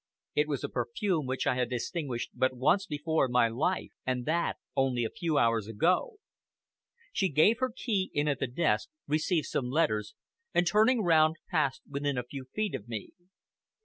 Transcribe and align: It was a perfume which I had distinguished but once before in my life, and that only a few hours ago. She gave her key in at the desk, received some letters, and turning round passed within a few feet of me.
It 0.33 0.47
was 0.47 0.63
a 0.63 0.69
perfume 0.69 1.27
which 1.27 1.45
I 1.45 1.53
had 1.53 1.69
distinguished 1.69 2.31
but 2.33 2.55
once 2.57 2.87
before 2.87 3.25
in 3.27 3.31
my 3.31 3.49
life, 3.49 3.91
and 4.03 4.25
that 4.25 4.57
only 4.75 5.05
a 5.05 5.11
few 5.11 5.37
hours 5.37 5.67
ago. 5.67 6.15
She 7.13 7.29
gave 7.29 7.59
her 7.59 7.69
key 7.71 8.09
in 8.11 8.27
at 8.27 8.39
the 8.39 8.47
desk, 8.47 8.89
received 9.07 9.45
some 9.45 9.69
letters, 9.69 10.15
and 10.55 10.65
turning 10.65 11.03
round 11.03 11.35
passed 11.51 11.83
within 11.87 12.17
a 12.17 12.23
few 12.23 12.45
feet 12.45 12.73
of 12.73 12.87
me. 12.87 13.11